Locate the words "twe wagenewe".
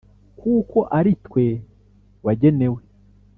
1.25-2.81